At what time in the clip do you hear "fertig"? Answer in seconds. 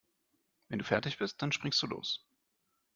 0.85-1.19